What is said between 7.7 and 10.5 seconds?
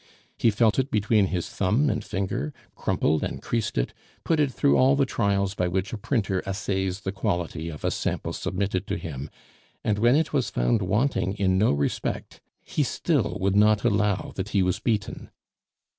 a sample submitted to him, and when it was